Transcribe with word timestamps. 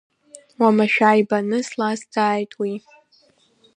Уамашәа 0.59 1.19
ибаны 1.19 1.57
слазҵааит 1.67 2.51
уи. 2.61 2.73